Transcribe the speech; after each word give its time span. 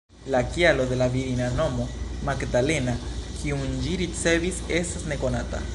La 0.33 0.39
kialo 0.53 0.85
de 0.91 0.95
la 1.01 1.07
virina 1.15 1.49
nomo, 1.59 1.85
""Magdalena"", 2.29 2.95
kiun 3.43 3.69
ĝi 3.85 3.99
ricevis, 4.05 4.63
estas 4.83 5.11
nekonata. 5.13 5.67